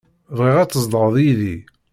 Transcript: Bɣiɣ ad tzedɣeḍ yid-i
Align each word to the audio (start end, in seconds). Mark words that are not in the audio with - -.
Bɣiɣ 0.37 0.57
ad 0.59 0.69
tzedɣeḍ 0.69 1.15
yid-i 1.23 1.57